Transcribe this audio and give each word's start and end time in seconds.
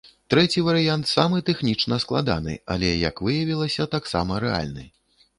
Трэці 0.33 0.61
варыянт 0.67 1.05
самы 1.09 1.41
тэхнічна 1.49 1.99
складаны, 2.03 2.55
але, 2.75 2.89
як 3.09 3.21
выявілася, 3.27 3.87
таксама 3.97 4.39
рэальны. 4.45 4.87